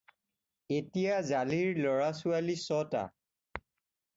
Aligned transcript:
এতিয়া 0.77 1.17
জালিৰ 1.31 1.69
ল'ৰা-ছোৱালী 1.83 2.57
ছটা। 2.65 3.07